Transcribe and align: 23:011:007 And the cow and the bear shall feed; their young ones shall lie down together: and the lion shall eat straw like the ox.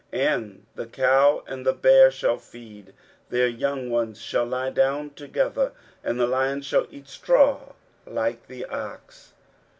23:011:007 0.13 0.27
And 0.33 0.65
the 0.73 0.85
cow 0.87 1.43
and 1.45 1.63
the 1.67 1.73
bear 1.73 2.09
shall 2.09 2.39
feed; 2.39 2.93
their 3.29 3.45
young 3.47 3.91
ones 3.91 4.19
shall 4.19 4.47
lie 4.47 4.71
down 4.71 5.11
together: 5.11 5.73
and 6.03 6.19
the 6.19 6.25
lion 6.25 6.63
shall 6.63 6.87
eat 6.89 7.07
straw 7.07 7.73
like 8.07 8.47
the 8.47 8.65
ox. 8.65 9.33